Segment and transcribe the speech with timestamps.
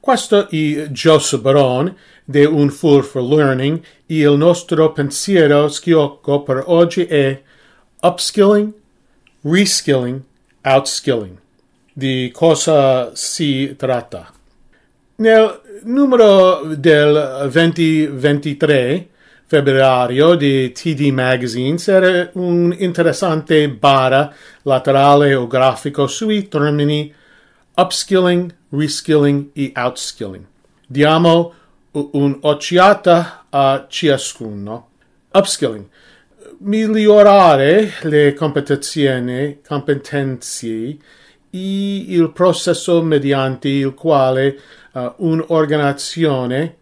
[0.00, 1.94] Questo è Joseph Baron
[2.24, 7.38] di Un Fool for Learning e il nostro pensiero schiocco per oggi è
[8.00, 8.72] upskilling,
[9.42, 10.22] reskilling,
[10.64, 11.36] outskilling.
[11.92, 14.32] Di cosa si tratta?
[15.16, 19.08] Nel numero del 2023
[19.44, 24.32] febbraio di TD Magazine c'era un interessante bara
[24.62, 27.12] laterale o grafico sui termini
[27.76, 30.46] upskilling, reskilling e outskilling.
[30.86, 31.54] Diamo
[31.92, 34.88] un'occhiata a ciascuno.
[35.32, 35.86] Upskilling.
[36.58, 40.98] Migliorare le competenze, competenze
[41.50, 44.58] e il processo mediante il quale
[44.92, 46.76] uh, un'organizzazione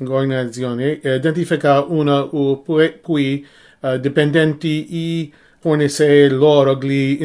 [0.00, 2.62] organizzazione identifica una o
[3.02, 3.46] cui
[3.80, 7.18] uh, dipendenti e fornisce loro gli,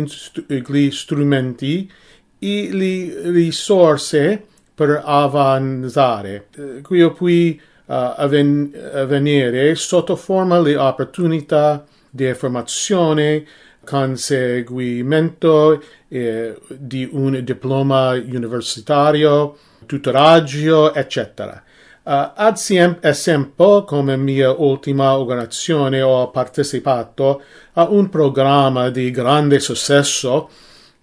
[0.45, 1.91] gli strumenti
[2.39, 6.47] e le risorse per avanzare.
[6.55, 13.45] Uh, qui poi uh, avven- avvenire sotto forma le opportunità di formazione,
[13.83, 21.63] conseguimento eh, di un diploma universitario, tutoraggio, eccetera.
[22.03, 22.57] Uh, ad
[23.01, 27.41] esempio, come mia ultima organizzazione ho partecipato
[27.73, 30.49] a un programma di grande successo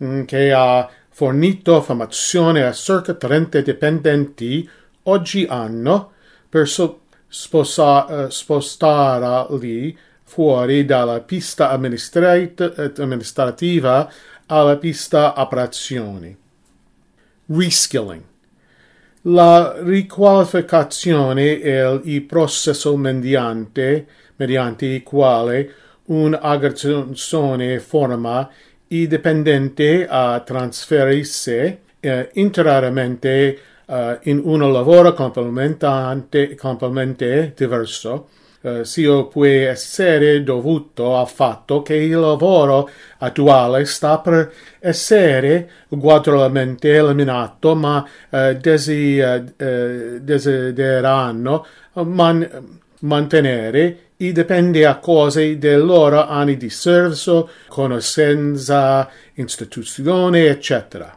[0.02, 4.68] mm, che ha fornito formazione a circa 30 dipendenti
[5.04, 6.10] oggi anno
[6.48, 14.10] per so- sposa- uh, spostarli fuori dalla pista amministrativa
[14.46, 16.36] alla pista operazioni.
[17.46, 18.22] Reskilling
[19.26, 25.74] la riqualificazione è il processo mediante, mediante il quale
[26.06, 28.50] un'aggressione forma
[28.94, 38.28] i dipendente a trasferirsi eh, interamente eh, in un lavoro complementare, complementare diverso.
[38.60, 46.94] Eh, sia può essere dovuto al fatto che il lavoro attuale sta per essere gradualmente
[46.94, 56.56] eliminato, ma eh, eh, eh desiderano man- mantenere e dipende a cause dei loro anni
[56.56, 61.16] di servizio, conoscenza, istituzione, eccetera.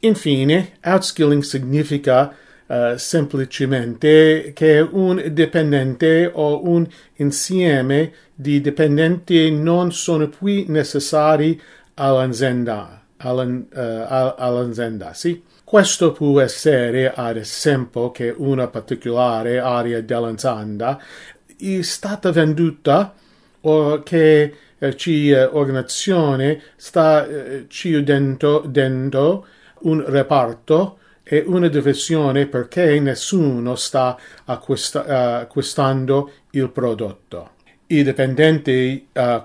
[0.00, 2.34] Infine, outskilling significa
[2.66, 6.86] uh, semplicemente che un dipendente o un
[7.16, 11.60] insieme di dipendenti non sono più necessari
[11.94, 13.02] all'azienda.
[13.18, 15.42] all'azienda sì?
[15.66, 20.96] Questo può essere, ad esempio, che una particolare area dell'azienda
[21.58, 23.12] è stata venduta
[23.62, 24.94] o che eh,
[25.50, 29.44] l'organizzazione sta eh, chiudendo
[29.80, 37.50] un reparto è una divisione perché nessuno sta acquista- acquistando il prodotto.
[37.88, 39.44] I dipendenti uh,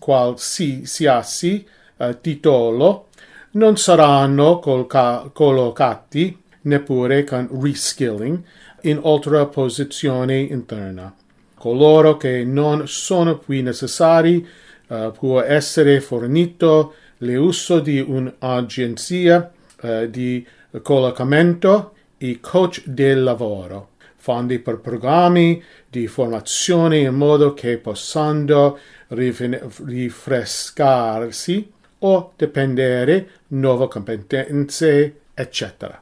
[0.00, 1.68] qualsiasi
[1.98, 3.09] uh, titolo
[3.52, 8.42] non saranno colca- collocati neppure con reskilling
[8.82, 11.12] in altra posizione interna.
[11.54, 14.46] Coloro che non sono più necessari
[14.88, 19.52] uh, può essere fornito l'uso di un'agenzia
[19.82, 20.46] uh, di
[20.82, 28.78] collocamento e coach del lavoro, fondi per programmi di formazione in modo che possano
[29.08, 36.00] rinfrescarsi o dipendere nuove competenze, eccetera.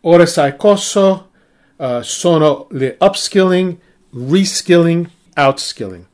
[0.00, 1.28] Ora sai cosa
[1.76, 3.76] uh, sono le upskilling,
[4.10, 6.04] reskilling, outskilling.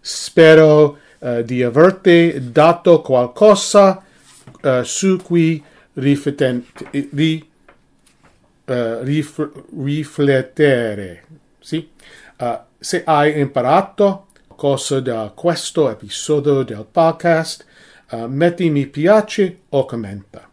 [0.00, 4.02] Spero uh, di averti dato qualcosa
[4.62, 5.62] uh, su cui
[5.94, 6.18] ri,
[8.64, 9.50] uh, rif,
[9.82, 11.24] riflettere.
[11.58, 11.88] Sì?
[12.38, 14.26] Uh, se hai imparato
[14.56, 17.64] cosa da questo episodio del podcast,
[18.28, 20.48] metti mi piace o commenta.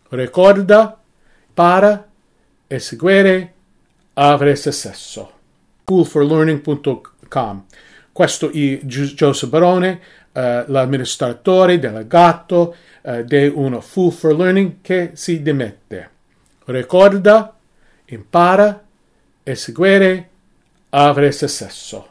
[0.09, 0.99] Ricorda,
[1.53, 2.09] para
[2.67, 3.53] e seguire
[4.15, 5.33] avere successo.
[5.85, 7.65] Foolforlearning.com.
[8.13, 10.01] Questo è Joseph Barone,
[10.33, 16.11] uh, l'amministratore delegato uh, di una Fool for Learning che si dimette.
[16.65, 17.57] Ricorda,
[18.07, 18.85] impara
[19.43, 20.29] e seguire
[20.91, 22.10] avere successo.